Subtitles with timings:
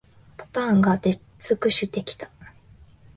[0.35, 2.31] パターンが出尽くしてきた